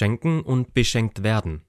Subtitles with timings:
[0.00, 1.60] Schenken und beschenkt werden.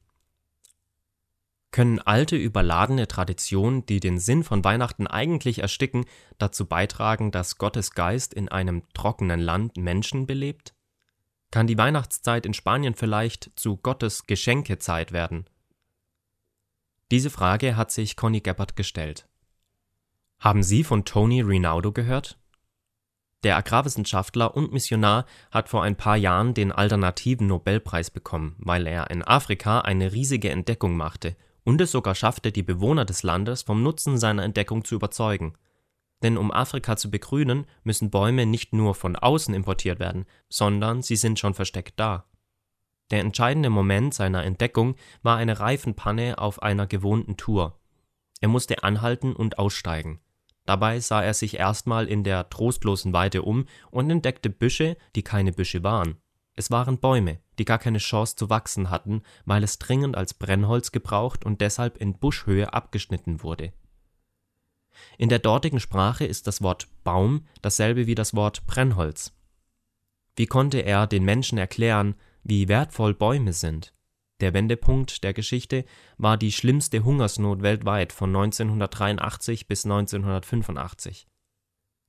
[1.72, 6.06] Können alte, überladene Traditionen, die den Sinn von Weihnachten eigentlich ersticken,
[6.38, 10.74] dazu beitragen, dass Gottes Geist in einem trockenen Land Menschen belebt?
[11.52, 15.50] Kann die Weihnachtszeit in Spanien vielleicht zu Gottes Geschenkezeit werden?
[17.12, 19.28] Diese Frage hat sich Conny Gebhardt gestellt.
[20.40, 22.41] Haben Sie von Tony Rinaldo gehört?
[23.44, 29.10] Der Agrarwissenschaftler und Missionar hat vor ein paar Jahren den alternativen Nobelpreis bekommen, weil er
[29.10, 33.82] in Afrika eine riesige Entdeckung machte und es sogar schaffte, die Bewohner des Landes vom
[33.82, 35.56] Nutzen seiner Entdeckung zu überzeugen.
[36.22, 41.16] Denn um Afrika zu begrünen, müssen Bäume nicht nur von außen importiert werden, sondern sie
[41.16, 42.26] sind schon versteckt da.
[43.10, 47.80] Der entscheidende Moment seiner Entdeckung war eine Reifenpanne auf einer gewohnten Tour.
[48.40, 50.20] Er musste anhalten und aussteigen.
[50.66, 55.52] Dabei sah er sich erstmal in der trostlosen Weite um und entdeckte Büsche, die keine
[55.52, 56.18] Büsche waren.
[56.54, 60.92] Es waren Bäume, die gar keine Chance zu wachsen hatten, weil es dringend als Brennholz
[60.92, 63.74] gebraucht und deshalb in Buschhöhe abgeschnitten wurde.
[65.18, 69.34] In der dortigen Sprache ist das Wort Baum dasselbe wie das Wort Brennholz.
[70.36, 73.94] Wie konnte er den Menschen erklären, wie wertvoll Bäume sind?
[74.42, 75.86] Der Wendepunkt der Geschichte
[76.18, 81.28] war die schlimmste Hungersnot weltweit von 1983 bis 1985.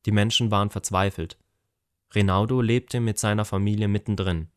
[0.06, 1.38] Die Menschen waren verzweifelt.
[2.14, 4.48] Rinaldo lebte mit seiner Familie mittendrin.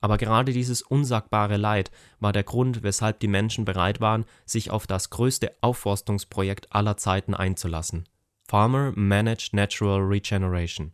[0.00, 4.88] Aber gerade dieses unsagbare Leid war der Grund, weshalb die Menschen bereit waren, sich auf
[4.88, 8.08] das größte Aufforstungsprojekt aller Zeiten einzulassen.
[8.42, 10.92] Farmer Managed Natural Regeneration.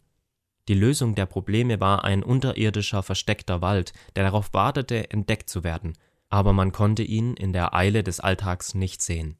[0.68, 5.92] Die Lösung der Probleme war ein unterirdischer versteckter Wald, der darauf wartete, entdeckt zu werden,
[6.28, 9.36] aber man konnte ihn in der Eile des Alltags nicht sehen.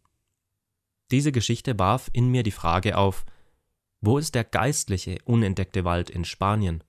[1.10, 3.24] Diese Geschichte warf in mir die Frage auf,
[4.00, 6.84] wo ist der geistliche, unentdeckte Wald in Spanien?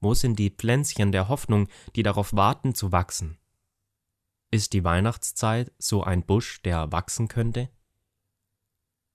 [0.00, 3.36] Wo sind die Pflänzchen der Hoffnung, die darauf warten zu wachsen?
[4.50, 7.68] Ist die Weihnachtszeit so ein Busch, der wachsen könnte?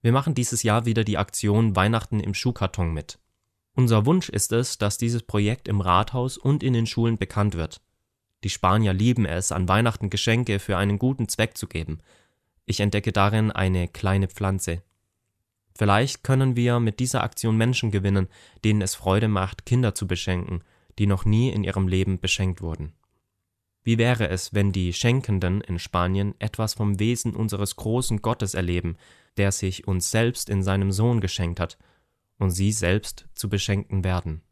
[0.02, 3.18] Wir machen dieses Jahr wieder die Aktion Weihnachten im Schuhkarton mit.
[3.76, 7.82] Unser Wunsch ist es, dass dieses Projekt im Rathaus und in den Schulen bekannt wird.
[8.44, 12.00] Die Spanier lieben es, an Weihnachten Geschenke für einen guten Zweck zu geben.
[12.66, 14.84] Ich entdecke darin eine kleine Pflanze.
[15.76, 18.28] Vielleicht können wir mit dieser Aktion Menschen gewinnen,
[18.64, 20.64] denen es Freude macht, Kinder zu beschenken,
[21.00, 22.94] die noch nie in ihrem Leben beschenkt wurden.
[23.82, 28.98] Wie wäre es, wenn die Schenkenden in Spanien etwas vom Wesen unseres großen Gottes erleben,
[29.38, 31.78] der sich uns selbst in seinem Sohn geschenkt hat
[32.38, 34.44] und sie selbst zu beschenken werden.